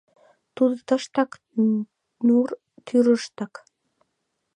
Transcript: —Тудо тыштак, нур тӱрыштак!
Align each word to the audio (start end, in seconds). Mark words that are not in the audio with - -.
—Тудо 0.55 0.75
тыштак, 0.87 1.31
нур 2.27 2.49
тӱрыштак! 2.85 3.53